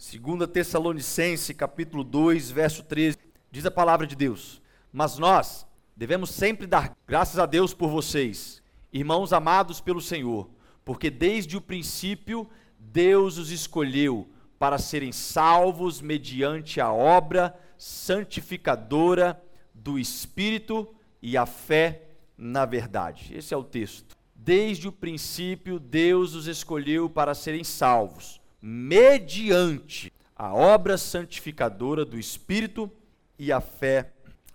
[0.00, 3.18] Segunda Tessalonicense, capítulo 2, verso 13,
[3.50, 8.62] diz a palavra de Deus: "Mas nós devemos sempre dar graças a Deus por vocês,
[8.90, 10.48] irmãos amados pelo Senhor,
[10.86, 14.26] porque desde o princípio Deus os escolheu
[14.58, 19.38] para serem salvos mediante a obra santificadora
[19.74, 20.88] do Espírito
[21.20, 22.04] e a fé
[22.38, 24.16] na verdade." Esse é o texto.
[24.34, 32.90] Desde o princípio Deus os escolheu para serem salvos mediante a obra santificadora do Espírito
[33.38, 34.12] e a fé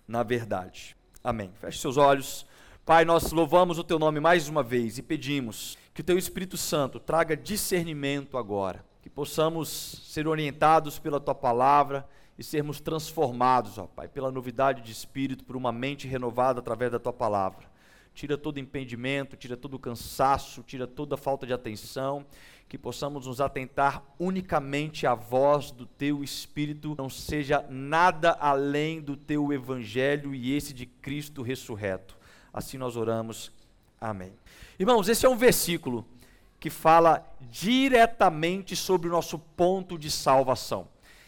[0.08, 0.96] na verdade.
[1.24, 1.52] Amém.
[1.60, 2.46] Feche seus olhos.
[2.86, 6.56] Pai, nós louvamos o teu nome mais uma vez e pedimos que o teu Espírito
[6.56, 9.70] Santo traga discernimento agora, que possamos
[10.06, 15.56] ser orientados pela tua palavra e sermos transformados, ó Pai, pela novidade de espírito, por
[15.56, 17.66] uma mente renovada através da tua palavra.
[18.14, 22.26] Tira todo impedimento, tira todo cansaço, tira toda falta de atenção
[22.68, 29.16] que possamos nos atentar unicamente à voz do teu Espírito, não seja nada além do
[29.16, 32.18] teu Evangelho e esse de Cristo ressurreto.
[32.52, 33.52] Assim nós oramos.
[34.02, 34.34] Amém.
[34.80, 36.06] Irmãos, esse é um versículo
[36.60, 40.88] que fala diretamente sobre o nosso ponto de salvação.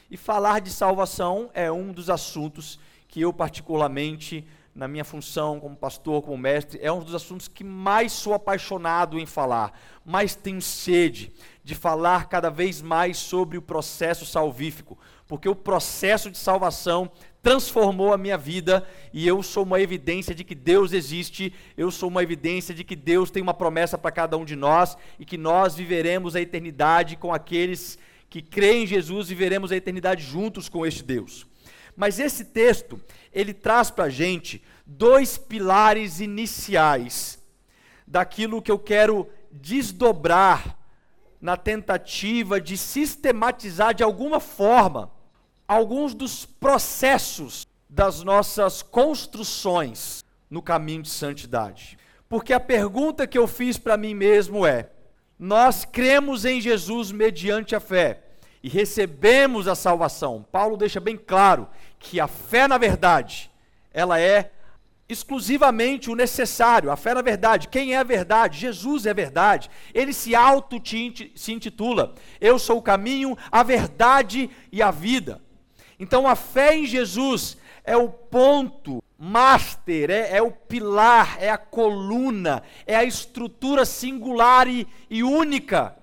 [0.09, 4.45] E falar de salvação é um dos assuntos que eu, particularmente,
[4.77, 9.19] na minha função como pastor, como mestre, é um dos assuntos que mais sou apaixonado
[9.19, 9.73] em falar,
[10.05, 11.33] mais tenho sede
[11.63, 14.95] de falar cada vez mais sobre o processo salvífico,
[15.27, 17.09] porque o processo de salvação
[17.41, 22.07] transformou a minha vida e eu sou uma evidência de que Deus existe, eu sou
[22.07, 25.39] uma evidência de que Deus tem uma promessa para cada um de nós e que
[25.39, 27.97] nós viveremos a eternidade com aqueles
[28.29, 31.47] que creem em Jesus, viveremos a eternidade juntos com este Deus.
[31.97, 33.01] Mas esse texto,
[33.33, 37.39] ele traz para a gente dois pilares iniciais
[38.05, 40.77] daquilo que eu quero desdobrar
[41.41, 45.11] na tentativa de sistematizar de alguma forma
[45.67, 51.97] alguns dos processos das nossas construções no caminho de santidade.
[52.29, 54.91] Porque a pergunta que eu fiz para mim mesmo é:
[55.39, 58.26] nós cremos em Jesus mediante a fé
[58.63, 60.45] e recebemos a salvação.
[60.51, 61.67] Paulo deixa bem claro
[61.99, 63.51] que a fé na verdade,
[63.93, 64.51] ela é
[65.09, 67.67] exclusivamente o necessário, a fé na verdade.
[67.67, 68.59] Quem é a verdade?
[68.59, 69.69] Jesus é a verdade.
[69.93, 70.81] Ele se auto
[71.35, 75.41] se intitula: Eu sou o caminho, a verdade e a vida.
[75.99, 81.57] Então a fé em Jesus é o ponto master, é, é o pilar, é a
[81.57, 85.96] coluna, é a estrutura singular e, e única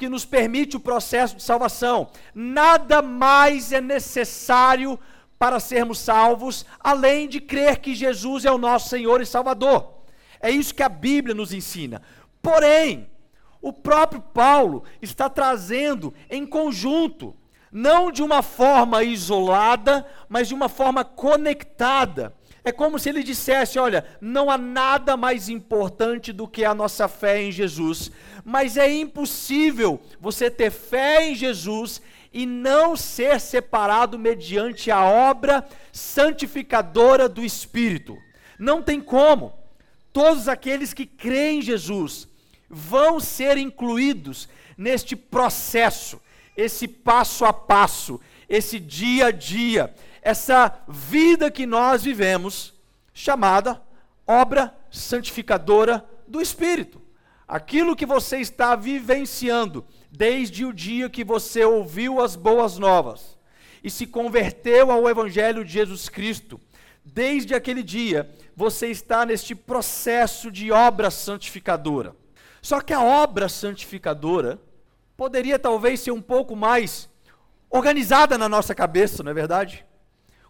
[0.00, 2.08] que nos permite o processo de salvação.
[2.34, 4.98] Nada mais é necessário
[5.38, 9.92] para sermos salvos, além de crer que Jesus é o nosso Senhor e Salvador.
[10.40, 12.00] É isso que a Bíblia nos ensina.
[12.40, 13.10] Porém,
[13.60, 17.36] o próprio Paulo está trazendo em conjunto,
[17.70, 22.34] não de uma forma isolada, mas de uma forma conectada.
[22.64, 27.08] É como se ele dissesse: olha, não há nada mais importante do que a nossa
[27.08, 28.10] fé em Jesus
[28.44, 32.00] mas é impossível você ter fé em Jesus
[32.32, 38.16] e não ser separado mediante a obra santificadora do Espírito.
[38.58, 39.52] Não tem como.
[40.12, 42.28] Todos aqueles que creem em Jesus
[42.68, 46.20] vão ser incluídos neste processo,
[46.56, 49.92] esse passo a passo, esse dia a dia,
[50.22, 52.74] essa vida que nós vivemos,
[53.12, 53.80] chamada
[54.26, 57.00] obra santificadora do Espírito
[57.50, 63.36] aquilo que você está vivenciando desde o dia que você ouviu as boas novas
[63.82, 66.60] e se converteu ao Evangelho de Jesus Cristo,
[67.04, 72.14] desde aquele dia você está neste processo de obra santificadora.
[72.62, 74.60] Só que a obra santificadora
[75.16, 77.08] poderia talvez ser um pouco mais
[77.68, 79.84] organizada na nossa cabeça, não é verdade?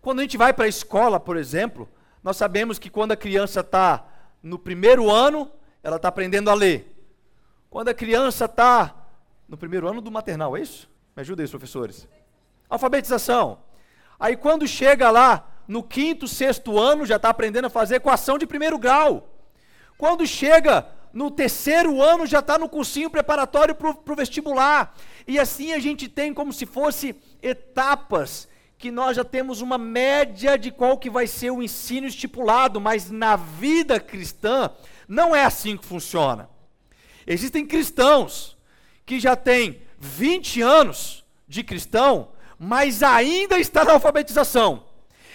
[0.01, 1.89] Quando a gente vai para a escola, por exemplo,
[2.23, 4.07] nós sabemos que quando a criança está
[4.43, 5.51] no primeiro ano,
[5.83, 6.97] ela está aprendendo a ler.
[7.69, 8.95] Quando a criança está
[9.49, 10.89] no primeiro ano do maternal, é isso?
[11.15, 12.09] Me ajudem, professores.
[12.69, 13.59] Alfabetização.
[14.19, 18.47] Aí quando chega lá no quinto, sexto ano, já está aprendendo a fazer equação de
[18.47, 19.29] primeiro grau.
[19.99, 24.95] Quando chega no terceiro ano, já está no cursinho preparatório para o vestibular.
[25.27, 28.49] E assim a gente tem como se fosse etapas
[28.81, 33.11] que nós já temos uma média de qual que vai ser o ensino estipulado, mas
[33.11, 34.71] na vida cristã
[35.07, 36.49] não é assim que funciona.
[37.27, 38.57] Existem cristãos
[39.05, 44.85] que já têm 20 anos de cristão, mas ainda está na alfabetização.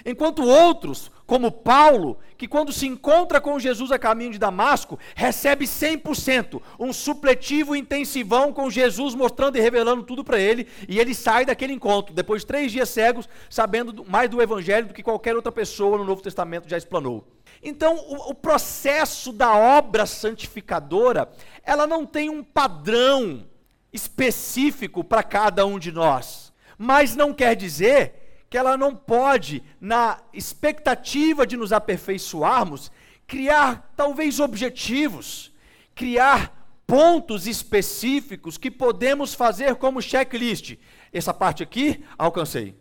[0.03, 5.65] Enquanto outros como Paulo, que quando se encontra com Jesus a caminho de Damasco, recebe
[5.65, 11.45] 100%, um supletivo intensivão com Jesus mostrando e revelando tudo para ele, e ele sai
[11.45, 15.51] daquele encontro, depois de três dias cegos, sabendo mais do Evangelho do que qualquer outra
[15.51, 17.25] pessoa no Novo Testamento já explanou.
[17.63, 21.27] Então, o, o processo da obra santificadora,
[21.63, 23.47] ela não tem um padrão
[23.91, 28.24] específico para cada um de nós, mas não quer dizer
[28.55, 32.89] que ela não pode, na expectativa de nos aperfeiçoarmos,
[33.27, 35.51] criar talvez objetivos,
[35.93, 40.77] criar pontos específicos que podemos fazer como checklist.
[41.11, 42.79] Essa parte aqui, alcancei.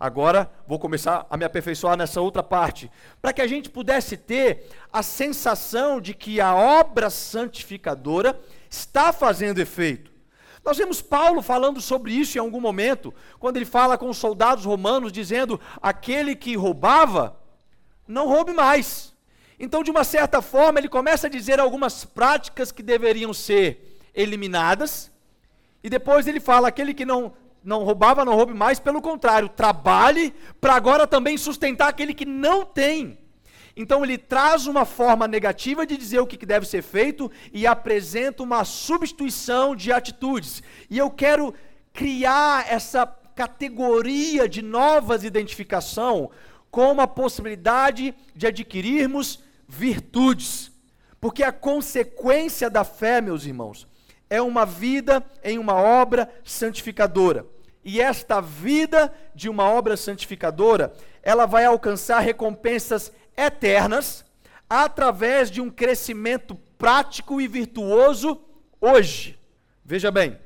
[0.00, 2.90] Agora vou começar a me aperfeiçoar nessa outra parte,
[3.22, 8.36] para que a gente pudesse ter a sensação de que a obra santificadora
[8.68, 10.17] está fazendo efeito.
[10.68, 14.66] Nós vemos Paulo falando sobre isso em algum momento, quando ele fala com os soldados
[14.66, 17.40] romanos, dizendo: aquele que roubava,
[18.06, 19.14] não roube mais.
[19.58, 25.10] Então, de uma certa forma, ele começa a dizer algumas práticas que deveriam ser eliminadas,
[25.82, 27.32] e depois ele fala: aquele que não,
[27.64, 32.62] não roubava, não roube mais, pelo contrário, trabalhe para agora também sustentar aquele que não
[32.62, 33.18] tem.
[33.78, 38.42] Então ele traz uma forma negativa de dizer o que deve ser feito e apresenta
[38.42, 40.64] uma substituição de atitudes.
[40.90, 41.54] E eu quero
[41.92, 46.28] criar essa categoria de novas identificação
[46.72, 49.38] com a possibilidade de adquirirmos
[49.68, 50.72] virtudes.
[51.20, 53.86] Porque a consequência da fé, meus irmãos,
[54.28, 57.46] é uma vida em uma obra santificadora.
[57.84, 60.92] E esta vida de uma obra santificadora,
[61.22, 64.24] ela vai alcançar recompensas eternas
[64.68, 68.40] através de um crescimento prático e virtuoso
[68.80, 69.38] hoje.
[69.84, 70.38] Veja bem,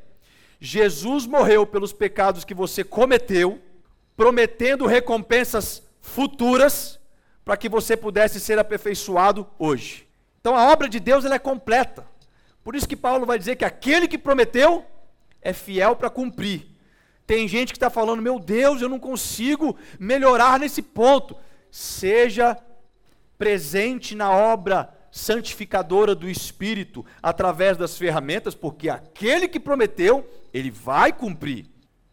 [0.60, 3.60] Jesus morreu pelos pecados que você cometeu,
[4.16, 7.00] prometendo recompensas futuras
[7.44, 10.06] para que você pudesse ser aperfeiçoado hoje.
[10.40, 12.06] Então a obra de Deus ela é completa.
[12.62, 14.84] Por isso que Paulo vai dizer que aquele que prometeu
[15.40, 16.68] é fiel para cumprir.
[17.26, 21.36] Tem gente que está falando, meu Deus, eu não consigo melhorar nesse ponto.
[21.70, 22.56] Seja
[23.42, 30.24] presente na obra santificadora do Espírito através das ferramentas, porque aquele que prometeu,
[30.54, 31.66] ele vai cumprir.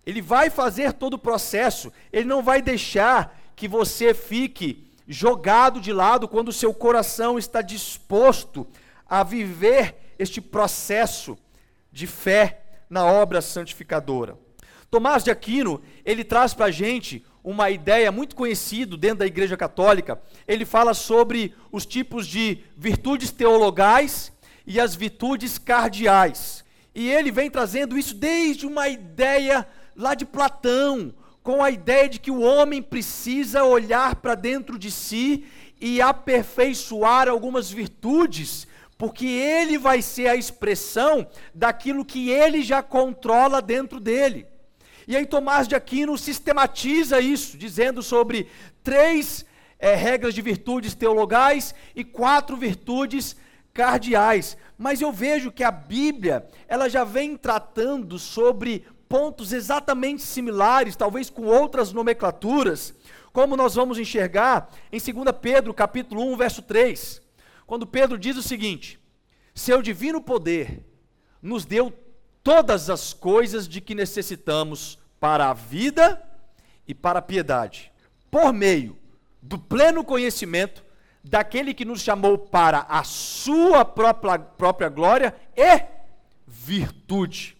[0.08, 5.94] Ele vai fazer todo o processo, ele não vai deixar que você fique jogado de
[5.94, 8.66] lado quando o seu coração está disposto
[9.08, 11.38] a viver este processo
[11.92, 14.36] de fé na obra santificadora.
[14.90, 19.56] Tomás de Aquino, ele traz para a gente uma ideia muito conhecida dentro da Igreja
[19.56, 20.22] Católica.
[20.48, 24.32] Ele fala sobre os tipos de virtudes teologais
[24.66, 26.64] e as virtudes cardeais.
[26.94, 32.20] E ele vem trazendo isso desde uma ideia lá de Platão, com a ideia de
[32.20, 35.46] que o homem precisa olhar para dentro de si
[35.80, 41.26] e aperfeiçoar algumas virtudes, porque ele vai ser a expressão
[41.56, 44.46] daquilo que ele já controla dentro dele.
[45.10, 48.48] E aí Tomás de Aquino sistematiza isso, dizendo sobre
[48.84, 49.44] três
[49.80, 53.36] é, regras de virtudes teologais e quatro virtudes
[53.74, 54.56] cardeais.
[54.78, 61.28] Mas eu vejo que a Bíblia, ela já vem tratando sobre pontos exatamente similares, talvez
[61.28, 62.94] com outras nomenclaturas,
[63.34, 67.20] como nós vamos enxergar em 2 Pedro, capítulo 1, verso 3,
[67.66, 69.00] quando Pedro diz o seguinte:
[69.56, 70.86] Seu divino poder
[71.42, 71.92] nos deu
[72.44, 76.22] todas as coisas de que necessitamos para a vida
[76.88, 77.92] e para a piedade,
[78.32, 78.98] por meio
[79.42, 80.84] do pleno conhecimento
[81.24, 85.84] daquele que nos chamou para a sua própria, própria glória e
[86.48, 87.58] virtude.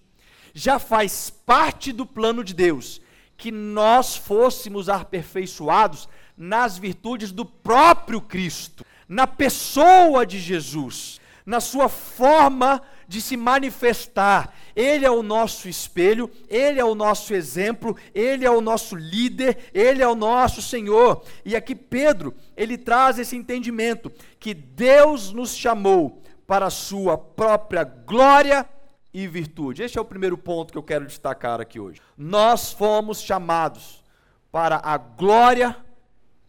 [0.54, 3.02] Já faz parte do plano de Deus
[3.38, 11.88] que nós fôssemos aperfeiçoados nas virtudes do próprio Cristo, na pessoa de Jesus, na sua
[11.88, 14.54] forma de se manifestar.
[14.80, 19.58] Ele é o nosso espelho, ele é o nosso exemplo, ele é o nosso líder,
[19.74, 21.22] ele é o nosso Senhor.
[21.44, 24.10] E aqui Pedro, ele traz esse entendimento
[24.40, 28.66] que Deus nos chamou para a sua própria glória
[29.14, 29.84] e virtude.
[29.84, 32.00] Este é o primeiro ponto que eu quero destacar aqui hoje.
[32.18, 34.02] Nós fomos chamados
[34.50, 35.76] para a glória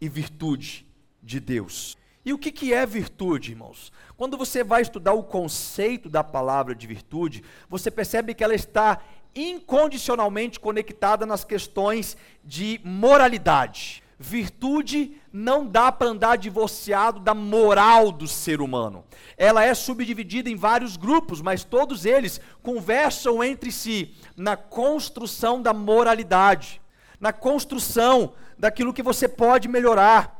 [0.00, 0.86] e virtude
[1.20, 1.98] de Deus.
[2.24, 3.90] E o que, que é virtude, irmãos?
[4.16, 9.00] Quando você vai estudar o conceito da palavra de virtude, você percebe que ela está
[9.34, 14.02] incondicionalmente conectada nas questões de moralidade.
[14.18, 19.02] Virtude não dá para andar divorciado da moral do ser humano.
[19.34, 25.72] Ela é subdividida em vários grupos, mas todos eles conversam entre si na construção da
[25.72, 26.82] moralidade,
[27.18, 30.39] na construção daquilo que você pode melhorar.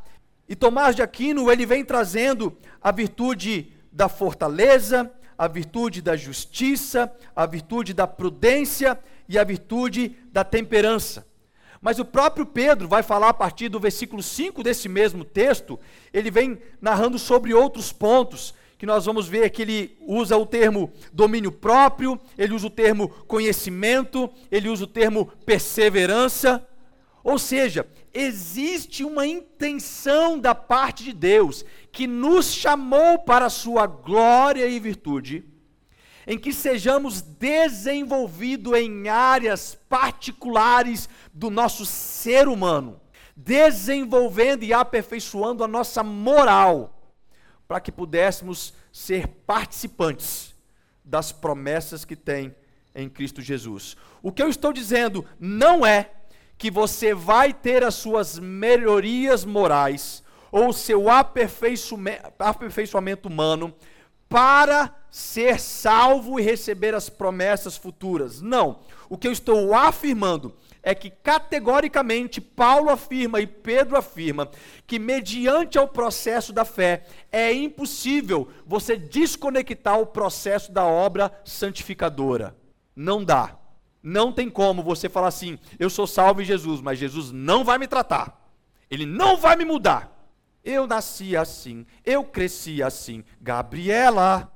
[0.51, 7.09] E Tomás de Aquino, ele vem trazendo a virtude da fortaleza, a virtude da justiça,
[7.37, 11.25] a virtude da prudência e a virtude da temperança.
[11.81, 15.79] Mas o próprio Pedro vai falar a partir do versículo 5 desse mesmo texto,
[16.13, 20.91] ele vem narrando sobre outros pontos, que nós vamos ver que ele usa o termo
[21.13, 26.67] domínio próprio, ele usa o termo conhecimento, ele usa o termo perseverança.
[27.23, 33.87] Ou seja, existe uma intenção da parte de Deus que nos chamou para a sua
[33.87, 35.45] glória e virtude,
[36.27, 43.01] em que sejamos desenvolvidos em áreas particulares do nosso ser humano,
[43.37, 47.15] desenvolvendo e aperfeiçoando a nossa moral,
[47.67, 50.55] para que pudéssemos ser participantes
[51.05, 52.55] das promessas que tem
[52.95, 53.97] em Cristo Jesus.
[54.23, 56.11] O que eu estou dizendo não é
[56.61, 63.75] que você vai ter as suas melhorias morais ou o seu aperfeiçoamento humano
[64.29, 68.43] para ser salvo e receber as promessas futuras.
[68.43, 68.81] Não.
[69.09, 74.51] O que eu estou afirmando é que categoricamente Paulo afirma e Pedro afirma
[74.87, 82.55] que mediante ao processo da fé é impossível você desconectar o processo da obra santificadora.
[82.95, 83.60] Não dá.
[84.03, 87.79] Não tem como você falar assim: eu sou salvo em Jesus, mas Jesus não vai
[87.79, 88.41] me tratar.
[88.91, 90.17] Ele não vai me mudar.
[90.65, 93.25] Eu nasci assim, eu cresci assim.
[93.41, 94.53] Gabriela,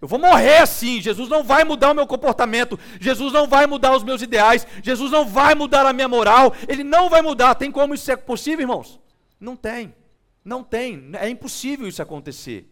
[0.00, 1.00] eu vou morrer assim.
[1.00, 2.78] Jesus não vai mudar o meu comportamento.
[3.00, 4.66] Jesus não vai mudar os meus ideais.
[4.82, 6.54] Jesus não vai mudar a minha moral.
[6.68, 7.54] Ele não vai mudar.
[7.54, 9.00] Tem como isso ser possível, irmãos?
[9.38, 9.94] Não tem.
[10.44, 11.10] Não tem.
[11.14, 12.68] É impossível isso acontecer.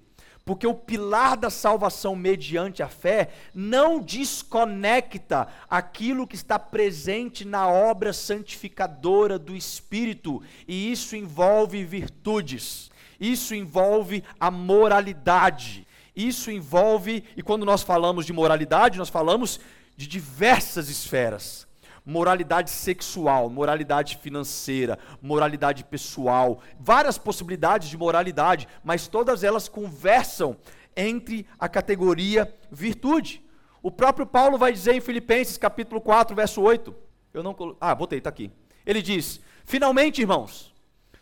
[0.48, 7.68] Porque o pilar da salvação mediante a fé não desconecta aquilo que está presente na
[7.68, 12.90] obra santificadora do Espírito, e isso envolve virtudes,
[13.20, 15.86] isso envolve a moralidade,
[16.16, 19.60] isso envolve, e quando nós falamos de moralidade, nós falamos
[19.98, 21.67] de diversas esferas
[22.08, 30.56] moralidade sexual, moralidade financeira, moralidade pessoal, várias possibilidades de moralidade, mas todas elas conversam
[30.96, 33.44] entre a categoria virtude.
[33.82, 36.94] O próprio Paulo vai dizer em Filipenses capítulo 4, verso 8.
[37.34, 37.76] Eu não colo...
[37.78, 38.50] Ah, botei, está aqui.
[38.86, 40.74] Ele diz: Finalmente, irmãos,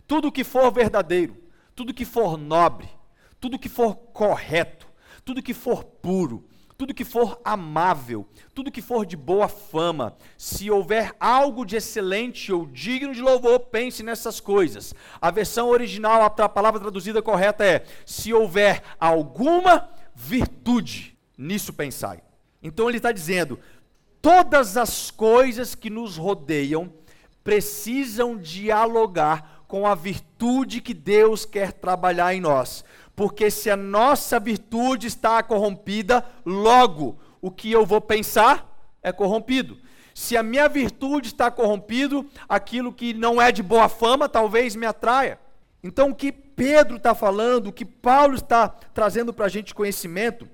[0.06, 1.36] tudo que for verdadeiro,
[1.74, 2.88] tudo que for nobre,
[3.40, 4.86] tudo que for correto,
[5.24, 10.70] tudo que for puro, tudo que for amável, tudo que for de boa fama, se
[10.70, 14.94] houver algo de excelente ou digno de louvor, pense nessas coisas.
[15.20, 22.22] A versão original, a palavra traduzida correta é: se houver alguma virtude, nisso pensai.
[22.62, 23.58] Então ele está dizendo:
[24.20, 26.92] todas as coisas que nos rodeiam
[27.42, 32.84] precisam dialogar com a virtude que Deus quer trabalhar em nós.
[33.16, 38.70] Porque se a nossa virtude está corrompida, logo o que eu vou pensar
[39.02, 39.78] é corrompido.
[40.14, 44.84] Se a minha virtude está corrompido, aquilo que não é de boa fama talvez me
[44.84, 45.40] atraia.
[45.82, 50.46] Então o que Pedro está falando, o que Paulo está trazendo para a gente conhecimento,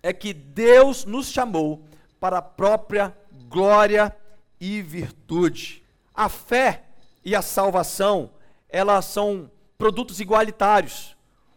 [0.00, 1.82] é que Deus nos chamou
[2.20, 3.16] para a própria
[3.48, 4.14] glória
[4.60, 5.82] e virtude.
[6.14, 6.84] A fé
[7.24, 8.30] e a salvação,
[8.68, 11.15] elas são produtos igualitários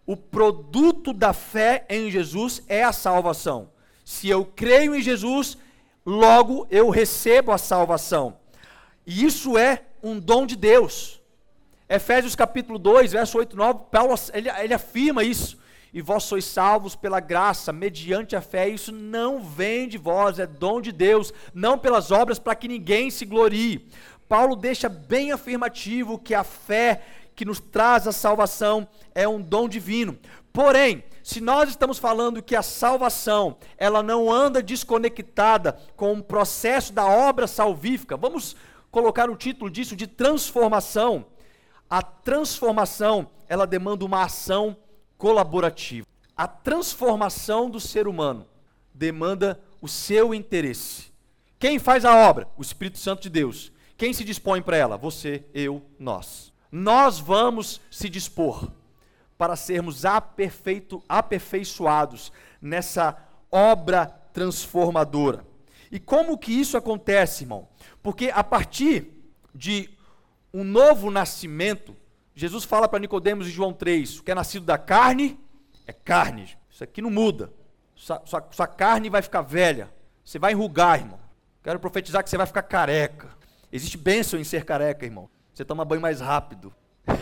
[0.10, 3.70] o produto da fé em Jesus é a salvação.
[4.04, 5.56] Se eu creio em Jesus,
[6.04, 8.36] logo eu recebo a salvação.
[9.06, 11.22] E isso é um dom de Deus.
[11.88, 15.60] Efésios capítulo 2, verso 8 e 9, Paulo ele, ele afirma isso.
[15.94, 18.68] E vós sois salvos pela graça, mediante a fé.
[18.68, 23.12] Isso não vem de vós, é dom de Deus, não pelas obras para que ninguém
[23.12, 23.88] se glorie.
[24.28, 27.01] Paulo deixa bem afirmativo que a fé
[27.39, 30.19] que nos traz a salvação é um dom divino.
[30.51, 36.91] Porém, se nós estamos falando que a salvação, ela não anda desconectada com o processo
[36.91, 38.58] da obra salvífica, vamos
[38.91, 41.27] colocar o título disso de transformação.
[41.89, 44.75] A transformação, ela demanda uma ação
[45.17, 46.05] colaborativa.
[46.36, 48.46] A transformação do ser humano
[48.93, 51.05] demanda o seu interesse.
[51.58, 52.50] Quem faz a obra?
[52.58, 53.72] O Espírito Santo de Deus.
[53.96, 54.98] Quem se dispõe para ela?
[54.98, 58.72] Você, eu, nós nós vamos se dispor
[59.38, 63.18] para sermos aperfeito, aperfeiçoados nessa
[63.52, 65.46] obra transformadora.
[65.92, 67.68] E como que isso acontece, irmão?
[68.04, 69.12] Porque a partir
[69.56, 69.90] de
[70.54, 71.96] um novo nascimento,
[72.36, 75.40] Jesus fala para Nicodemos em João 3, o que é nascido da carne
[75.88, 76.58] é carne.
[76.70, 77.52] Isso aqui não muda.
[77.96, 79.92] Sua, sua, sua carne vai ficar velha.
[80.24, 81.20] Você vai enrugar, irmão.
[81.64, 83.30] Quero profetizar que você vai ficar careca.
[83.72, 85.30] Existe bênção em ser careca, irmão.
[85.60, 86.74] Você toma banho mais rápido.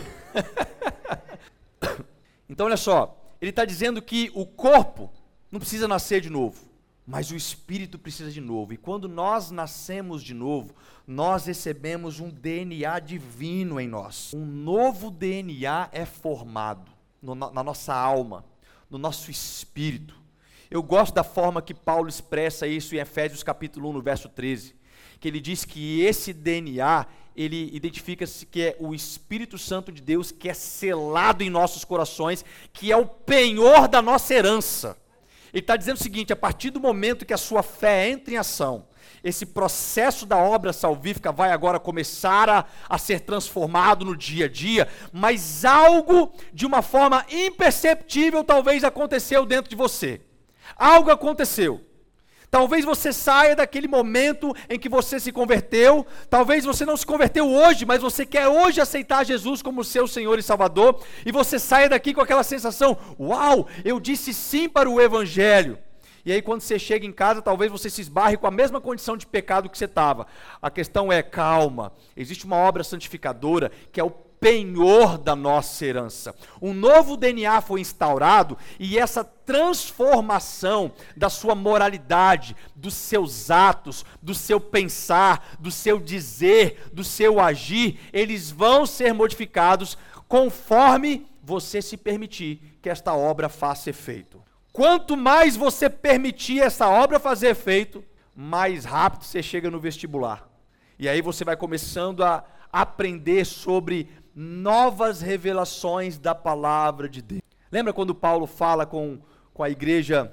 [2.50, 5.12] Então, olha só, ele está dizendo que o corpo
[5.52, 6.58] não precisa nascer de novo,
[7.06, 8.72] mas o espírito precisa de novo.
[8.72, 10.74] E quando nós nascemos de novo,
[11.06, 14.32] nós recebemos um DNA divino em nós.
[14.32, 16.90] Um novo DNA é formado
[17.20, 18.46] no, na nossa alma,
[18.88, 20.18] no nosso espírito.
[20.70, 24.74] Eu gosto da forma que Paulo expressa isso em Efésios capítulo 1, no verso 13,
[25.20, 27.06] que ele diz que esse DNA,
[27.38, 32.44] ele identifica-se que é o Espírito Santo de Deus que é selado em nossos corações,
[32.72, 34.96] que é o penhor da nossa herança.
[35.52, 38.36] Ele está dizendo o seguinte: a partir do momento que a sua fé entra em
[38.36, 38.88] ação,
[39.22, 44.48] esse processo da obra salvífica vai agora começar a, a ser transformado no dia a
[44.48, 50.20] dia, mas algo de uma forma imperceptível talvez aconteceu dentro de você.
[50.76, 51.87] Algo aconteceu.
[52.50, 57.50] Talvez você saia daquele momento em que você se converteu, talvez você não se converteu
[57.50, 61.90] hoje, mas você quer hoje aceitar Jesus como seu Senhor e Salvador, e você saia
[61.90, 65.78] daqui com aquela sensação: uau, eu disse sim para o Evangelho.
[66.24, 69.16] E aí, quando você chega em casa, talvez você se esbarre com a mesma condição
[69.16, 70.26] de pecado que você estava.
[70.60, 76.34] A questão é: calma, existe uma obra santificadora que é o penhor da nossa herança.
[76.60, 84.34] Um novo DNA foi instaurado e essa transformação da sua moralidade, dos seus atos, do
[84.34, 89.96] seu pensar, do seu dizer, do seu agir, eles vão ser modificados
[90.28, 94.42] conforme você se permitir que esta obra faça efeito.
[94.72, 98.04] Quanto mais você permitir essa obra fazer efeito,
[98.36, 100.48] mais rápido você chega no vestibular.
[100.98, 104.08] E aí você vai começando a aprender sobre
[104.40, 107.42] novas revelações da palavra de Deus.
[107.72, 109.20] Lembra quando Paulo fala com,
[109.52, 110.32] com a igreja?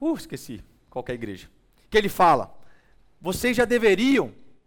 [0.00, 1.50] Uh, esqueci qual é a igreja.
[1.90, 2.56] Que ele fala:
[3.20, 4.26] vocês já deveriam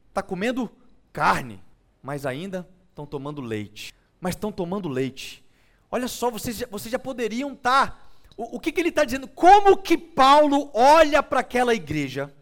[0.10, 0.70] estar tá comendo
[1.14, 1.64] carne,
[2.02, 3.94] mas ainda estão tomando leite.
[4.20, 5.42] Mas estão tomando leite.
[5.90, 7.92] Olha só, vocês já, vocês já poderiam estar.
[7.92, 7.98] Tá,
[8.36, 9.30] o, o que, que ele está dizendo?
[9.30, 12.34] Como que Paulo olha para aquela igreja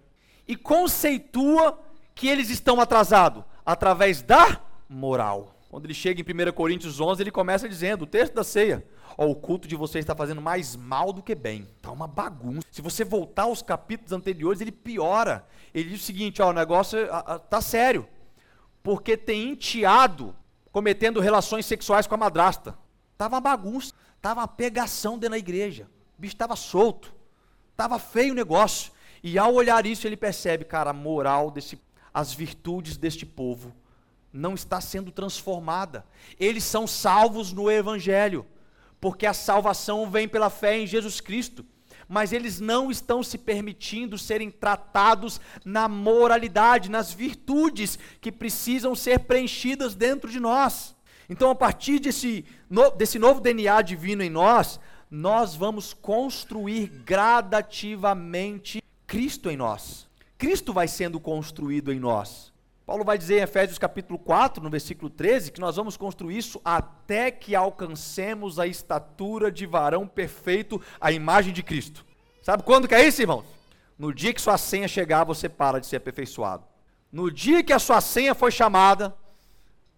[0.48, 1.80] e conceitua
[2.16, 3.44] que eles estão atrasados?
[3.64, 5.61] Através da moral.
[5.72, 8.86] Quando ele chega em 1 Coríntios 11, ele começa dizendo, o texto da ceia,
[9.18, 11.66] ó, o culto de vocês está fazendo mais mal do que bem.
[11.78, 12.68] Está uma bagunça.
[12.70, 15.48] Se você voltar aos capítulos anteriores, ele piora.
[15.74, 17.00] Ele diz o seguinte, ó, o negócio
[17.38, 18.06] está sério.
[18.84, 20.36] Porque tem enteado
[20.74, 22.78] cometendo relações sexuais com a madrasta.
[23.14, 25.88] Estava uma bagunça, estava uma pegação dentro da igreja.
[26.18, 27.14] O bicho estava solto.
[27.72, 28.92] Estava feio o negócio.
[29.24, 31.80] E ao olhar isso, ele percebe, cara, a moral desse,
[32.14, 33.74] as virtudes deste povo
[34.32, 36.06] não está sendo transformada.
[36.40, 38.46] Eles são salvos no Evangelho,
[39.00, 41.66] porque a salvação vem pela fé em Jesus Cristo.
[42.08, 49.20] Mas eles não estão se permitindo serem tratados na moralidade, nas virtudes que precisam ser
[49.20, 50.96] preenchidas dentro de nós.
[51.30, 52.44] Então, a partir desse,
[52.98, 60.08] desse novo DNA divino em nós, nós vamos construir gradativamente Cristo em nós.
[60.38, 62.52] Cristo vai sendo construído em nós.
[62.86, 66.60] Paulo vai dizer em Efésios capítulo 4, no versículo 13, que nós vamos construir isso
[66.66, 72.06] até que alcancemos a estatura de varão perfeito, a imagem de Cristo.
[72.42, 73.46] Sabe quando que é isso, irmãos?
[73.98, 76.66] No dia que sua senha chegar, você para de ser aperfeiçoado.
[77.12, 79.16] No dia que a sua senha foi chamada,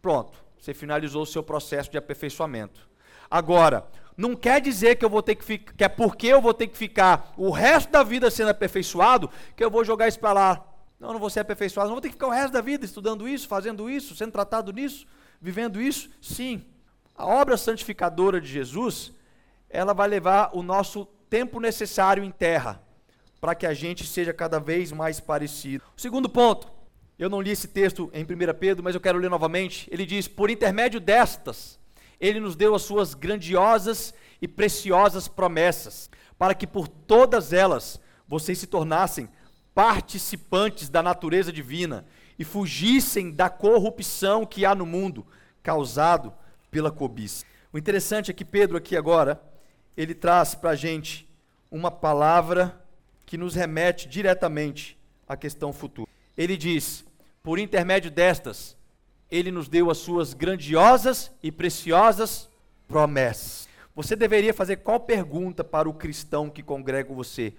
[0.02, 2.89] pronto, você finalizou o seu processo de aperfeiçoamento.
[3.32, 6.54] Agora, não quer dizer que eu vou ter que ficar, que é porque eu vou
[6.54, 10.34] ter que ficar o resto da vida sendo aperfeiçoado, que eu vou jogar isso para
[10.34, 10.72] lá.
[11.03, 13.27] Não, não vou ser aperfeiçoado, não vou ter que ficar o resto da vida estudando
[13.27, 15.05] isso, fazendo isso, sendo tratado nisso,
[15.41, 16.09] vivendo isso.
[16.21, 16.63] Sim,
[17.13, 19.11] a obra santificadora de Jesus,
[19.69, 22.81] ela vai levar o nosso tempo necessário em terra,
[23.41, 25.83] para que a gente seja cada vez mais parecido.
[25.97, 26.71] O segundo ponto,
[27.19, 29.89] eu não li esse texto em 1 Pedro, mas eu quero ler novamente.
[29.91, 31.77] Ele diz: Por intermédio destas,
[32.17, 38.57] ele nos deu as suas grandiosas e preciosas promessas, para que por todas elas vocês
[38.57, 39.27] se tornassem
[39.73, 42.05] participantes da natureza divina
[42.38, 45.25] e fugissem da corrupção que há no mundo
[45.62, 46.33] causado
[46.69, 47.45] pela cobiça.
[47.71, 49.41] O interessante é que Pedro aqui agora,
[49.95, 51.27] ele traz para a gente
[51.71, 52.79] uma palavra
[53.25, 56.09] que nos remete diretamente à questão futura.
[56.38, 57.05] Ele diz,
[57.41, 58.77] por intermédio destas,
[59.29, 62.49] ele nos deu as suas grandiosas e preciosas
[62.88, 63.67] promessas.
[63.95, 67.53] Você deveria fazer qual pergunta para o cristão que congrega você?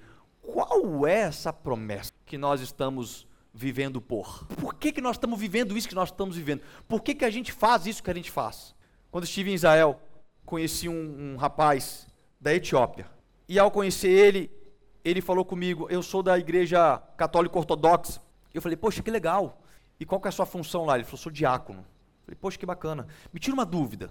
[0.47, 4.47] Qual é essa promessa que nós estamos vivendo por?
[4.61, 6.61] Por que, que nós estamos vivendo isso que nós estamos vivendo?
[6.87, 8.75] Por que, que a gente faz isso que a gente faz?
[9.11, 10.01] Quando estive em Israel,
[10.45, 12.07] conheci um, um rapaz
[12.39, 13.11] da Etiópia.
[13.49, 14.51] E ao conhecer ele,
[15.03, 18.21] ele falou comigo: Eu sou da igreja católica ortodoxa.
[18.53, 19.63] Eu falei: Poxa, que legal.
[19.99, 20.97] E qual que é a sua função lá?
[20.97, 21.81] Ele falou: Sou diácono.
[21.81, 23.07] Eu falei: Poxa, que bacana.
[23.33, 24.11] Me tira uma dúvida: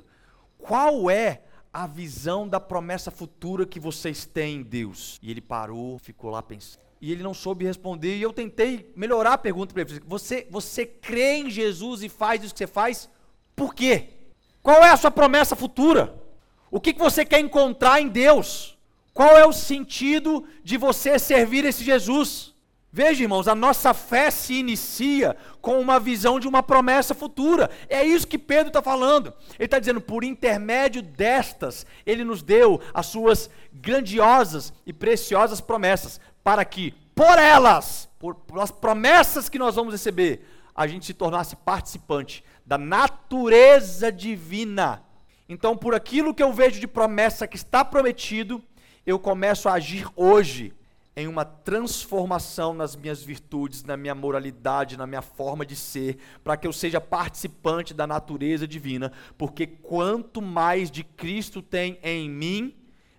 [0.58, 1.44] Qual é
[1.74, 5.20] a visão da promessa futura que vocês têm em Deus?
[5.24, 6.84] E ele parou, ficou lá pensando.
[7.02, 10.02] E ele não soube responder, e eu tentei melhorar a pergunta para ele.
[10.06, 13.10] Você, você crê em Jesus e faz isso que você faz?
[13.56, 14.10] Por quê?
[14.62, 16.16] Qual é a sua promessa futura?
[16.72, 18.78] O que, que você quer encontrar em Deus?
[19.14, 22.53] Qual é o sentido de você servir esse Jesus?
[22.96, 27.72] Veja, irmãos, a nossa fé se inicia com uma visão de uma promessa futura.
[27.90, 29.34] É isso que Pedro está falando.
[29.58, 36.22] Ele está dizendo, por intermédio destas, ele nos deu as suas grandiosas e preciosas promessas,
[36.44, 41.56] para que, por elas, por, pelas promessas que nós vamos receber, a gente se tornasse
[41.56, 45.04] participante da natureza divina.
[45.50, 48.64] Então, por aquilo que eu vejo de promessa que está prometido,
[49.04, 50.76] eu começo a agir hoje
[51.16, 56.58] em uma transformação nas minhas virtudes, na minha moralidade, na minha forma de ser, para
[56.58, 62.76] que eu seja participante da natureza divina, porque quanto mais de Cristo tem em mim,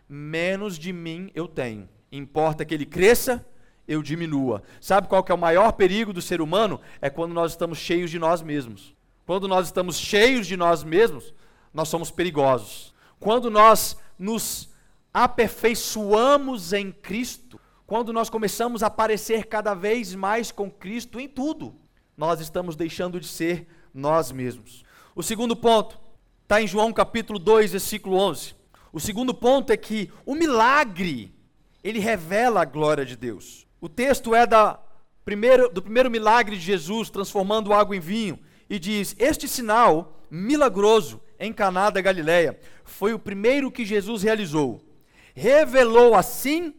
[0.09, 1.89] menos de mim eu tenho.
[2.11, 3.47] Importa que ele cresça,
[3.87, 4.63] eu diminua.
[4.81, 6.81] Sabe qual que é o maior perigo do ser humano?
[7.01, 8.95] É quando nós estamos cheios de nós mesmos.
[9.27, 11.35] Quando nós estamos cheios de nós mesmos,
[11.73, 12.93] nós somos perigosos.
[13.21, 14.71] Quando nós nos
[15.13, 21.75] aperfeiçoamos em Cristo, quando nós começamos a parecer cada vez mais com Cristo em tudo,
[22.17, 24.85] nós estamos deixando de ser nós mesmos.
[25.15, 26.01] O segundo ponto
[26.43, 28.55] está em João capítulo 2, versículo 11.
[28.93, 31.35] O segundo ponto é que o milagre,
[31.83, 33.67] ele revela a glória de Deus.
[33.81, 34.81] O texto é da
[35.25, 38.39] primeiro, do primeiro milagre de Jesus, transformando água em vinho,
[38.71, 44.81] e diz: Este sinal milagroso em Caná da Galileia foi o primeiro que Jesus realizou.
[45.35, 46.73] Revelou assim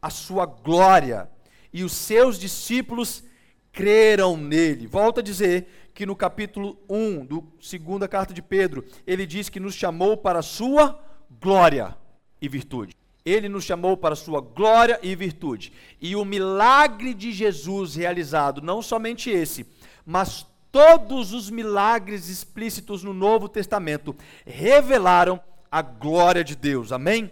[0.00, 1.28] a sua glória,
[1.72, 3.22] e os seus discípulos
[3.72, 4.86] creram nele.
[4.86, 9.60] Volto a dizer que no capítulo 1 do segunda carta de Pedro, ele diz que
[9.60, 10.98] nos chamou para a sua
[11.40, 11.96] glória
[12.40, 12.96] e virtude.
[13.24, 15.72] Ele nos chamou para a sua glória e virtude.
[16.00, 19.66] E o milagre de Jesus realizado, não somente esse,
[20.06, 26.92] mas todos os milagres explícitos no Novo Testamento revelaram a glória de Deus.
[26.92, 27.30] Amém?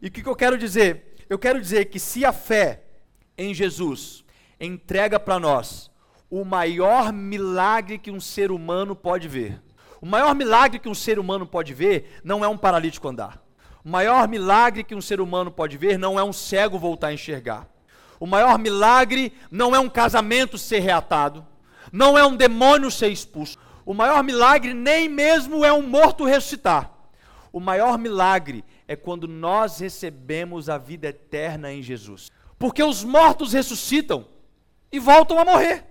[0.00, 1.13] E o que, que eu quero dizer?
[1.28, 2.82] Eu quero dizer que se a fé
[3.36, 4.24] em Jesus
[4.60, 5.90] entrega para nós
[6.30, 9.62] o maior milagre que um ser humano pode ver,
[10.00, 13.42] o maior milagre que um ser humano pode ver não é um paralítico andar.
[13.82, 17.14] O maior milagre que um ser humano pode ver não é um cego voltar a
[17.14, 17.66] enxergar.
[18.20, 21.44] O maior milagre não é um casamento ser reatado,
[21.92, 23.58] não é um demônio ser expulso.
[23.84, 26.90] O maior milagre nem mesmo é um morto ressuscitar.
[27.52, 32.30] O maior milagre é quando nós recebemos a vida eterna em Jesus.
[32.58, 34.26] Porque os mortos ressuscitam
[34.90, 35.84] e voltam a morrer.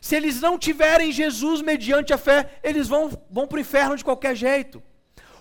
[0.00, 4.04] Se eles não tiverem Jesus mediante a fé, eles vão, vão para o inferno de
[4.04, 4.82] qualquer jeito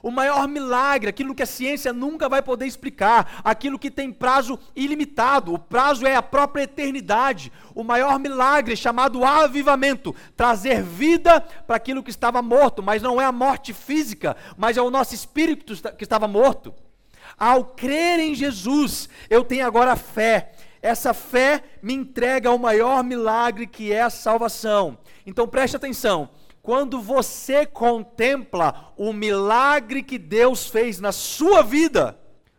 [0.05, 4.59] o maior milagre, aquilo que a ciência nunca vai poder explicar, aquilo que tem prazo
[4.75, 11.77] ilimitado, o prazo é a própria eternidade, o maior milagre chamado avivamento, trazer vida para
[11.77, 15.73] aquilo que estava morto, mas não é a morte física, mas é o nosso espírito
[15.97, 16.71] que estava morto.
[17.35, 20.51] Ao crer em Jesus, eu tenho agora fé.
[20.83, 24.99] Essa fé me entrega ao maior milagre que é a salvação.
[25.25, 26.29] Então preste atenção.
[26.65, 32.17] Quando você contempla o milagre que Deus fez na sua vida,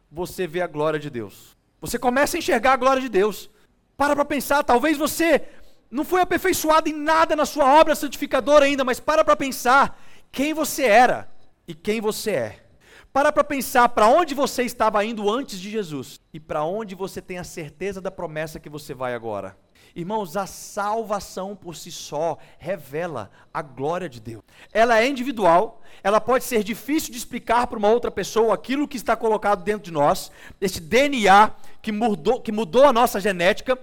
[0.08, 1.56] você vê a glória de Deus.
[1.80, 3.50] Você começa a enxergar a glória de Deus.
[3.96, 5.42] Para para pensar, talvez você
[5.90, 10.54] não foi aperfeiçoado em nada na sua obra santificadora ainda, mas para para pensar quem
[10.54, 11.28] você era
[11.66, 12.64] e quem você é.
[13.12, 17.20] Para para pensar para onde você estava indo antes de Jesus e para onde você
[17.20, 19.56] tem a certeza da promessa que você vai agora.
[19.94, 24.42] Irmãos, a salvação por si só revela a glória de Deus.
[24.72, 28.96] Ela é individual, ela pode ser difícil de explicar para uma outra pessoa aquilo que
[28.98, 33.78] está colocado dentro de nós, esse DNA que mudou, que mudou a nossa genética,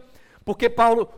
[0.45, 1.09] porque Paulo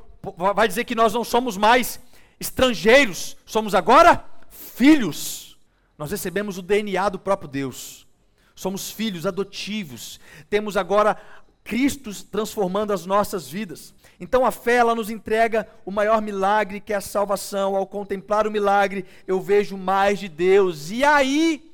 [0.55, 1.99] vai dizer que nós não somos mais
[2.39, 5.57] estrangeiros, somos agora filhos.
[5.97, 8.05] Nós recebemos o DNA do próprio Deus.
[8.55, 10.19] Somos filhos adotivos.
[10.49, 11.17] Temos agora
[11.65, 13.91] Cristo transformando as nossas vidas.
[14.19, 17.75] Então a fé ela nos entrega o maior milagre que é a salvação.
[17.75, 20.91] Ao contemplar o milagre, eu vejo mais de Deus.
[20.91, 21.73] E aí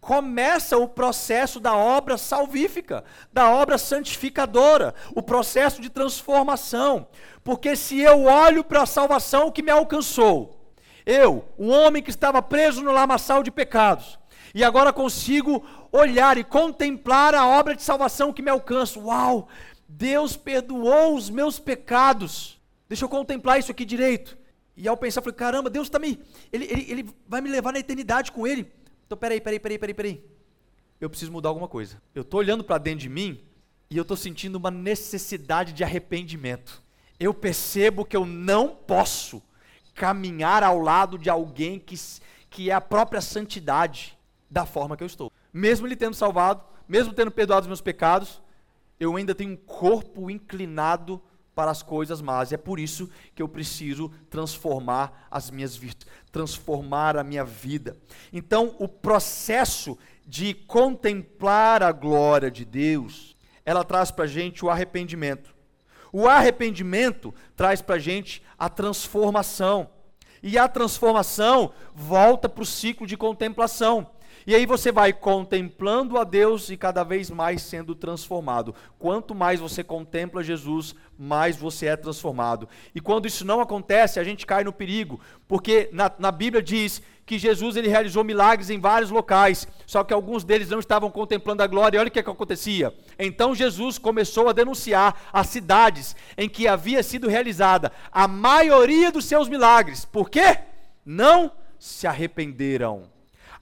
[0.00, 7.06] começa o processo da obra salvífica, da obra santificadora, o processo de transformação.
[7.44, 10.60] Porque se eu olho para a salvação que me alcançou,
[11.06, 14.18] eu, um homem que estava preso no lamaçal de pecados,
[14.54, 18.98] e agora consigo olhar e contemplar a obra de salvação que me alcança.
[18.98, 19.48] Uau!
[19.88, 22.60] Deus perdoou os meus pecados.
[22.88, 24.36] Deixa eu contemplar isso aqui direito.
[24.76, 26.18] E ao pensar, falei, caramba, Deus está me.
[26.52, 28.70] Ele, ele, ele vai me levar na eternidade com Ele.
[29.06, 30.24] Então, peraí, peraí, peraí, peraí, peraí.
[31.00, 32.00] eu preciso mudar alguma coisa.
[32.14, 33.42] Eu estou olhando para dentro de mim
[33.90, 36.82] e eu estou sentindo uma necessidade de arrependimento.
[37.20, 39.42] Eu percebo que eu não posso
[39.94, 41.94] caminhar ao lado de alguém que,
[42.48, 44.16] que é a própria santidade
[44.52, 45.32] da forma que eu estou.
[45.50, 48.42] Mesmo ele tendo salvado, mesmo tendo perdoado os meus pecados,
[49.00, 51.20] eu ainda tenho um corpo inclinado
[51.54, 52.52] para as coisas más.
[52.52, 57.96] É por isso que eu preciso transformar as minhas virtudes, transformar a minha vida.
[58.30, 63.34] Então, o processo de contemplar a glória de Deus,
[63.64, 65.54] ela traz para a gente o arrependimento.
[66.12, 69.88] O arrependimento traz para a gente a transformação.
[70.42, 74.11] E a transformação volta para o ciclo de contemplação.
[74.46, 78.74] E aí você vai contemplando a Deus e cada vez mais sendo transformado.
[78.98, 82.68] Quanto mais você contempla Jesus, mais você é transformado.
[82.94, 87.00] E quando isso não acontece, a gente cai no perigo, porque na, na Bíblia diz
[87.24, 91.62] que Jesus ele realizou milagres em vários locais, só que alguns deles não estavam contemplando
[91.62, 91.96] a glória.
[91.96, 92.92] E olha o que, é que acontecia.
[93.18, 99.24] Então Jesus começou a denunciar as cidades em que havia sido realizada a maioria dos
[99.24, 100.04] seus milagres.
[100.04, 100.58] Por quê?
[101.06, 103.11] Não se arrependeram.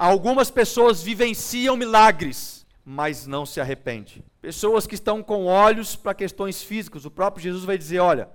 [0.00, 4.24] Algumas pessoas vivenciam milagres, mas não se arrependem.
[4.40, 8.30] Pessoas que estão com olhos para questões físicas, o próprio Jesus vai dizer: olha,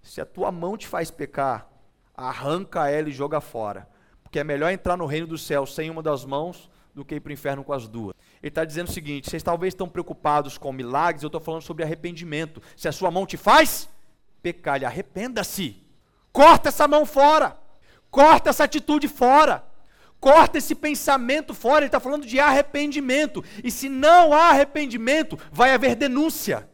[0.00, 1.68] se a tua mão te faz pecar,
[2.16, 3.86] arranca ela e joga fora.
[4.22, 7.20] Porque é melhor entrar no reino do céu sem uma das mãos do que ir
[7.20, 8.16] para o inferno com as duas.
[8.42, 11.84] Ele está dizendo o seguinte: vocês talvez estão preocupados com milagres, eu estou falando sobre
[11.84, 12.62] arrependimento.
[12.74, 13.90] Se a sua mão te faz
[14.42, 15.86] pecar, arrependa-se.
[16.32, 17.58] Corta essa mão fora.
[18.10, 19.68] Corta essa atitude fora.
[20.20, 23.42] Corta esse pensamento fora, ele está falando de arrependimento.
[23.64, 26.68] E se não há arrependimento, vai haver denúncia.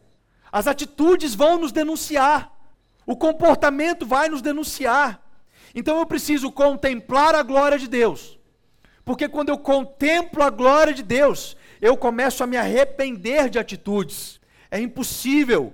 [0.51, 2.53] As atitudes vão nos denunciar.
[3.07, 5.23] O comportamento vai nos denunciar.
[5.73, 8.37] Então eu preciso contemplar a glória de Deus.
[9.05, 14.41] Porque quando eu contemplo a glória de Deus, eu começo a me arrepender de atitudes.
[14.69, 15.73] É impossível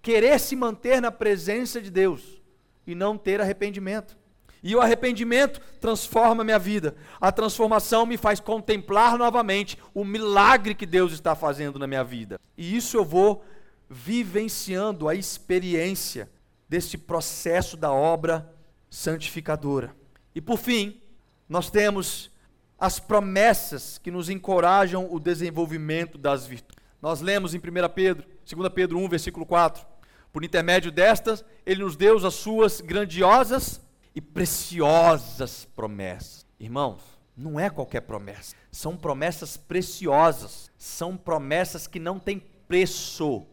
[0.00, 2.40] querer se manter na presença de Deus
[2.86, 4.16] e não ter arrependimento.
[4.62, 6.94] E o arrependimento transforma minha vida.
[7.20, 12.38] A transformação me faz contemplar novamente o milagre que Deus está fazendo na minha vida.
[12.56, 13.44] E isso eu vou
[13.90, 16.30] vivenciando a experiência
[16.68, 18.50] deste processo da obra
[18.88, 19.94] santificadora.
[20.34, 21.00] E por fim,
[21.48, 22.30] nós temos
[22.78, 26.82] as promessas que nos encorajam o desenvolvimento das virtudes.
[27.00, 27.62] Nós lemos em 1
[27.94, 29.84] Pedro, 2 Pedro 1, versículo 4.
[30.32, 33.80] Por intermédio destas, ele nos deu as suas grandiosas
[34.14, 36.46] e preciosas promessas.
[36.58, 37.02] Irmãos,
[37.36, 38.54] não é qualquer promessa.
[38.70, 40.70] São promessas preciosas.
[40.76, 43.46] São promessas que não têm preço.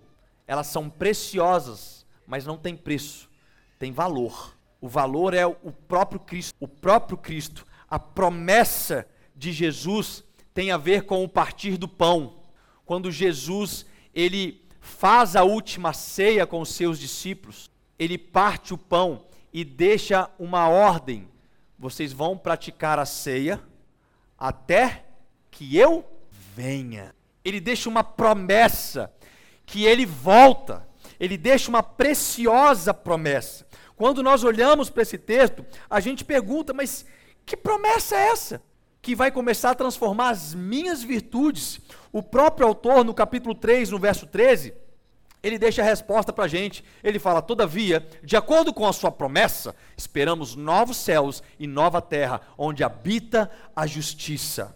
[0.45, 3.29] Elas são preciosas, mas não têm preço.
[3.77, 4.55] Tem valor.
[4.81, 6.55] O valor é o próprio Cristo.
[6.59, 7.65] O próprio Cristo.
[7.89, 12.41] A promessa de Jesus tem a ver com o partir do pão.
[12.85, 19.25] Quando Jesus, ele faz a última ceia com os seus discípulos, ele parte o pão
[19.53, 21.29] e deixa uma ordem:
[21.77, 23.61] vocês vão praticar a ceia
[24.37, 25.05] até
[25.49, 26.05] que eu
[26.55, 27.13] venha.
[27.43, 29.11] Ele deixa uma promessa
[29.65, 30.87] que ele volta.
[31.19, 33.67] Ele deixa uma preciosa promessa.
[33.95, 37.05] Quando nós olhamos para esse texto, a gente pergunta, mas
[37.45, 38.61] que promessa é essa?
[39.01, 41.81] Que vai começar a transformar as minhas virtudes.
[42.11, 44.73] O próprio autor, no capítulo 3, no verso 13,
[45.41, 46.83] ele deixa a resposta para a gente.
[47.03, 52.41] Ele fala: Todavia, de acordo com a sua promessa, esperamos novos céus e nova terra,
[52.57, 54.75] onde habita a justiça.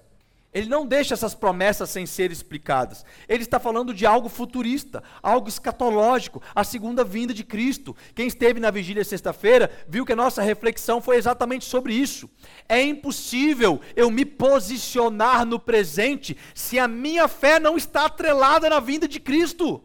[0.54, 3.04] Ele não deixa essas promessas sem ser explicadas.
[3.28, 7.96] Ele está falando de algo futurista, algo escatológico, a segunda vinda de Cristo.
[8.14, 12.30] Quem esteve na vigília sexta-feira viu que a nossa reflexão foi exatamente sobre isso.
[12.70, 18.80] É impossível eu me posicionar no presente se a minha fé não está atrelada na
[18.80, 19.84] vinda de Cristo.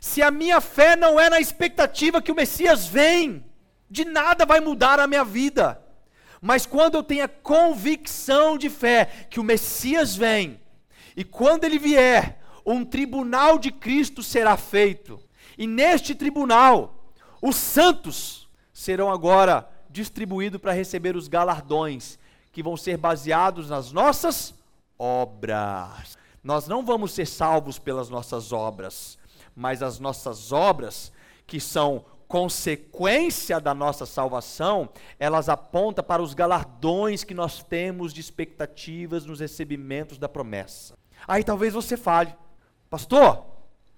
[0.00, 3.44] Se a minha fé não é na expectativa que o Messias vem,
[3.90, 5.82] de nada vai mudar a minha vida.
[6.40, 10.60] Mas quando eu tenho a convicção de fé que o Messias vem,
[11.16, 15.18] e quando ele vier, um tribunal de Cristo será feito,
[15.56, 22.18] e neste tribunal, os santos serão agora distribuídos para receber os galardões,
[22.52, 24.54] que vão ser baseados nas nossas
[24.98, 26.16] obras.
[26.42, 29.17] Nós não vamos ser salvos pelas nossas obras,
[29.58, 31.12] mas as nossas obras,
[31.44, 38.20] que são consequência da nossa salvação, elas apontam para os galardões que nós temos de
[38.20, 40.94] expectativas nos recebimentos da promessa.
[41.26, 42.32] Aí talvez você fale,
[42.88, 43.44] pastor,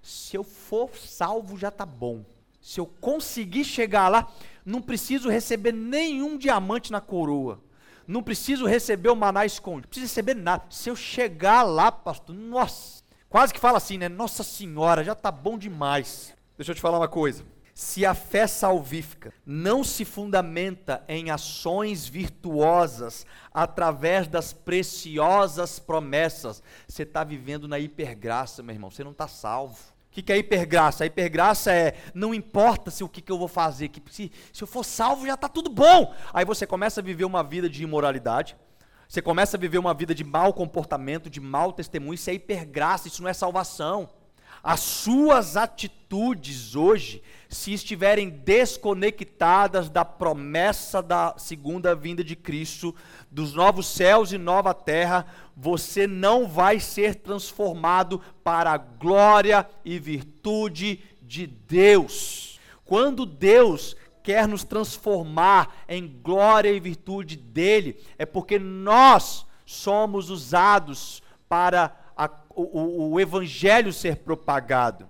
[0.00, 2.24] se eu for salvo já está bom.
[2.58, 4.32] Se eu conseguir chegar lá,
[4.64, 7.60] não preciso receber nenhum diamante na coroa.
[8.06, 10.64] não preciso receber o maná escondido, não preciso receber nada.
[10.70, 12.99] Se eu chegar lá, pastor, nossa,
[13.30, 14.08] quase que fala assim, né?
[14.08, 16.34] Nossa Senhora, já tá bom demais.
[16.58, 17.42] Deixa eu te falar uma coisa.
[17.72, 27.04] Se a fé salvífica não se fundamenta em ações virtuosas através das preciosas promessas, você
[27.04, 29.78] está vivendo na hipergraça, meu irmão, você não está salvo.
[30.10, 31.04] O que, que é hipergraça?
[31.04, 34.62] A hipergraça é não importa se o que, que eu vou fazer, que se, se
[34.62, 36.12] eu for salvo já está tudo bom.
[36.34, 38.56] Aí você começa a viver uma vida de imoralidade,
[39.10, 43.08] você começa a viver uma vida de mau comportamento, de mau testemunho, isso é hipergraça,
[43.08, 44.08] isso não é salvação.
[44.62, 52.94] As suas atitudes hoje, se estiverem desconectadas da promessa da segunda vinda de Cristo,
[53.28, 59.98] dos novos céus e nova terra, você não vai ser transformado para a glória e
[59.98, 62.60] virtude de Deus.
[62.84, 71.22] Quando Deus quer nos transformar em glória e virtude dele, é porque nós somos usados
[71.48, 71.96] para
[72.54, 75.08] o, o, evangelho ser propagado.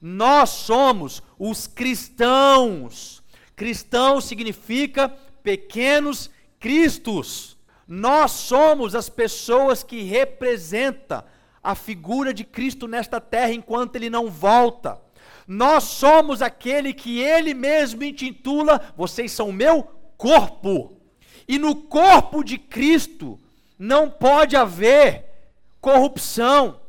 [0.00, 3.22] Nós somos os cristãos.
[3.56, 5.08] Cristão significa
[5.42, 7.56] pequenos cristos.
[7.86, 11.22] Nós somos as pessoas que representam
[11.62, 15.00] a figura de Cristo nesta terra enquanto ele não volta.
[15.46, 19.82] Nós somos aquele que ele mesmo intitula: vocês são meu
[20.16, 20.96] corpo.
[21.46, 23.38] E no corpo de Cristo
[23.78, 25.26] não pode haver
[25.80, 26.80] corrupção,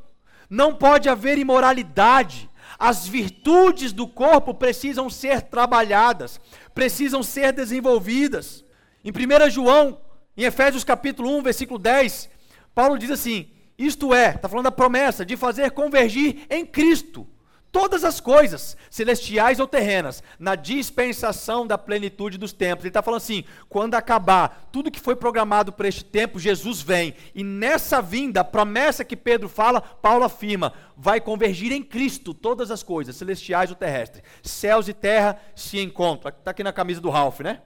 [0.50, 2.50] não pode haver imoralidade.
[2.80, 6.40] As virtudes do corpo precisam ser trabalhadas,
[6.74, 8.64] precisam ser desenvolvidas.
[9.04, 10.00] Em 1 João,
[10.38, 12.30] em Efésios capítulo 1, versículo 10,
[12.74, 17.28] Paulo diz assim: Isto é, está falando da promessa de fazer convergir em Cristo
[17.76, 22.86] todas as coisas, celestiais ou terrenas, na dispensação da plenitude dos tempos.
[22.86, 27.14] Ele está falando assim: quando acabar tudo que foi programado para este tempo, Jesus vem.
[27.36, 32.72] E nessa vinda, a promessa que Pedro fala, Paulo afirma: vai convergir em Cristo todas
[32.72, 34.24] as coisas, celestiais ou terrestres.
[34.42, 36.30] Céus e terra se encontram.
[36.30, 37.62] Está aqui na camisa do Ralph, né?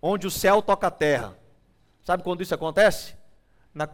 [0.00, 1.36] Onde o céu toca a terra.
[2.04, 3.16] Sabe quando isso acontece?
[3.74, 3.88] Na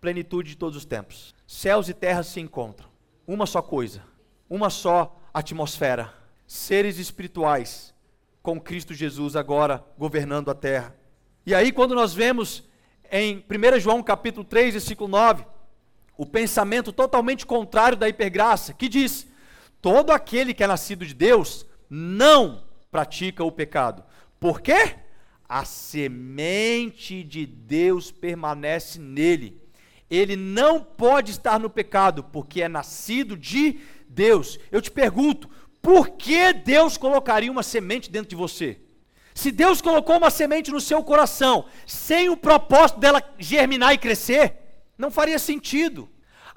[0.00, 1.34] plenitude de todos os tempos.
[1.48, 2.88] Céus e terra se encontram.
[3.26, 4.08] Uma só coisa
[4.50, 6.12] uma só atmosfera.
[6.44, 7.94] Seres espirituais
[8.42, 10.96] com Cristo Jesus agora governando a terra.
[11.46, 12.64] E aí, quando nós vemos
[13.10, 15.46] em 1 João capítulo 3, versículo 9,
[16.16, 19.26] o pensamento totalmente contrário da hipergraça, que diz:
[19.80, 24.02] todo aquele que é nascido de Deus não pratica o pecado.
[24.38, 24.96] Por quê?
[25.48, 29.60] A semente de Deus permanece nele.
[30.10, 34.58] Ele não pode estar no pecado, porque é nascido de Deus.
[34.72, 35.48] Eu te pergunto,
[35.80, 38.80] por que Deus colocaria uma semente dentro de você?
[39.34, 44.56] Se Deus colocou uma semente no seu coração, sem o propósito dela germinar e crescer,
[44.98, 46.08] não faria sentido.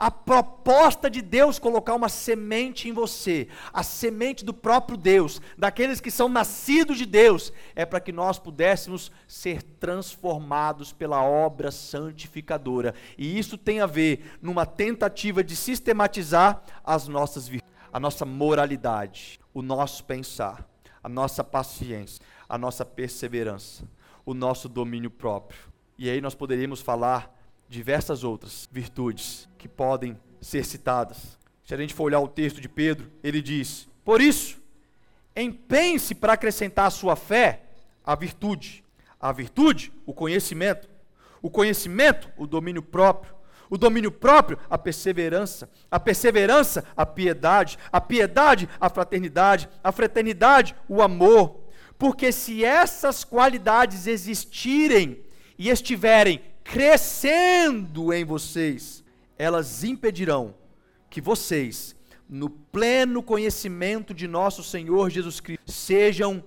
[0.04, 6.02] A proposta de Deus colocar uma semente em você, a semente do próprio Deus, daqueles
[6.02, 12.94] que são nascidos de Deus, é para que nós pudéssemos ser transformados pela obra santificadora.
[13.18, 17.50] E isso tem a ver numa tentativa de sistematizar as nossas
[17.94, 20.68] a nossa moralidade, o nosso pensar,
[21.02, 23.88] a nossa paciência, a nossa perseverança,
[24.26, 25.62] o nosso domínio próprio.
[25.98, 27.34] E aí nós poderíamos falar
[27.70, 31.38] diversas outras virtudes que podem ser citadas.
[31.64, 34.58] Se a gente for olhar o texto de Pedro, ele diz: Por isso,
[35.34, 37.62] empenhe-se para acrescentar à sua fé
[38.04, 38.84] a virtude.
[39.18, 40.90] A virtude, o conhecimento.
[41.42, 43.34] O conhecimento, o domínio próprio.
[43.70, 45.70] O domínio próprio, a perseverança.
[45.90, 47.80] A perseverança, a piedade.
[47.90, 49.70] A piedade, a fraternidade.
[49.82, 51.62] A fraternidade, o amor.
[51.98, 55.24] Porque se essas qualidades existirem
[55.58, 59.03] e estiverem crescendo em vocês,
[59.44, 60.56] elas impedirão
[61.10, 61.96] que vocês,
[62.30, 66.44] no pleno conhecimento de nosso Senhor Jesus Cristo, sejam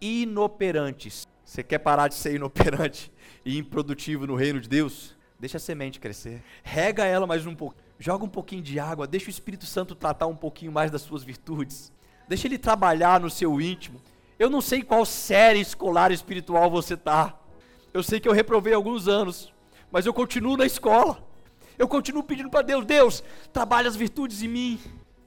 [0.00, 1.26] inoperantes.
[1.44, 3.12] Você quer parar de ser inoperante
[3.44, 5.16] e improdutivo no reino de Deus?
[5.40, 6.42] Deixa a semente crescer.
[6.62, 7.74] Rega ela mais um pouco.
[7.98, 9.06] Joga um pouquinho de água.
[9.06, 11.92] Deixa o Espírito Santo tratar um pouquinho mais das suas virtudes.
[12.28, 14.00] Deixa ele trabalhar no seu íntimo.
[14.38, 17.38] Eu não sei qual série escolar espiritual você está.
[17.92, 19.54] Eu sei que eu reprovei alguns anos
[19.94, 21.23] mas eu continuo na escola.
[21.78, 24.80] Eu continuo pedindo para Deus, Deus, trabalhe as virtudes em mim.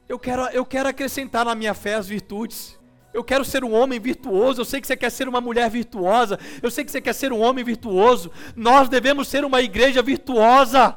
[0.08, 2.78] Eu quero, eu quero acrescentar na minha fé as virtudes.
[3.14, 4.62] Eu quero ser um homem virtuoso.
[4.62, 6.40] Eu sei que você quer ser uma mulher virtuosa.
[6.62, 8.32] Eu sei que você quer ser um homem virtuoso.
[8.56, 10.96] Nós devemos ser uma igreja virtuosa.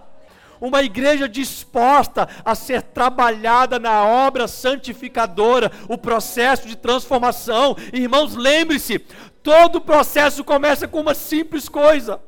[0.61, 7.75] Uma igreja disposta a ser trabalhada na obra santificadora, o processo de transformação.
[7.93, 8.99] Irmãos, lembre-se:
[9.43, 12.21] todo processo começa com uma simples coisa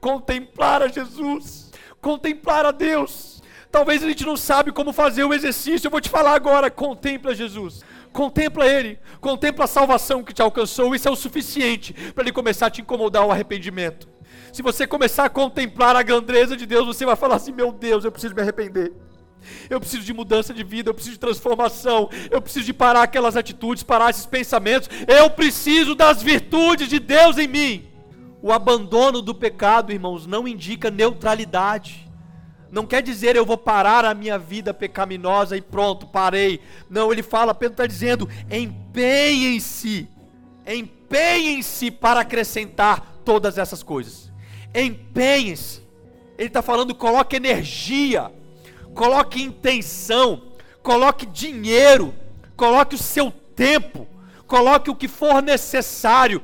[0.00, 1.61] contemplar a Jesus,
[2.02, 3.40] contemplar a Deus.
[3.70, 5.86] Talvez a gente não sabe como fazer o exercício.
[5.86, 7.82] Eu vou te falar agora, contempla Jesus.
[8.12, 12.66] Contempla ele, contempla a salvação que te alcançou, isso é o suficiente para ele começar
[12.66, 14.06] a te incomodar o arrependimento.
[14.52, 18.04] Se você começar a contemplar a grandeza de Deus, você vai falar assim: "Meu Deus,
[18.04, 18.92] eu preciso me arrepender".
[19.70, 23.34] Eu preciso de mudança de vida, eu preciso de transformação, eu preciso de parar aquelas
[23.34, 24.90] atitudes, parar esses pensamentos.
[25.08, 27.91] Eu preciso das virtudes de Deus em mim.
[28.42, 32.10] O abandono do pecado, irmãos, não indica neutralidade.
[32.70, 36.60] Não quer dizer eu vou parar a minha vida pecaminosa e pronto, parei.
[36.90, 40.08] Não, ele fala, Pedro está dizendo: empenhem-se,
[40.66, 44.32] empenhem-se para acrescentar todas essas coisas.
[44.74, 45.80] Empenhem-se.
[46.36, 48.30] Ele está falando, coloque energia
[48.94, 50.42] coloque intenção,
[50.82, 52.14] coloque dinheiro,
[52.56, 54.06] coloque o seu tempo,
[54.46, 56.42] coloque o que for necessário,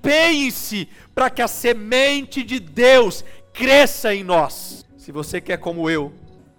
[0.00, 3.22] empenhe-se para que a semente de Deus
[3.52, 4.86] cresça em nós.
[4.96, 6.12] Se você quer, como eu,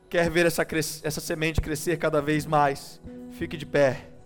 [0.10, 0.66] quer ver essa,
[1.04, 4.11] essa semente crescer cada vez mais, fique de pé.